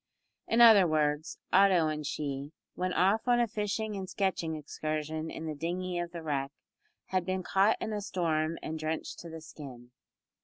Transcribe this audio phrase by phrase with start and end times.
[0.47, 5.45] In other words, Otto and she, when off on a fishing and sketching excursion in
[5.45, 6.51] the dinghy of the wreck,
[7.09, 9.91] had been caught in a storm and drenched to the skin.